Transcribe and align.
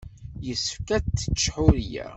Yessefk 0.45 0.87
ad 0.97 1.05
tečč 1.17 1.41
Ḥuriya. 1.55 2.05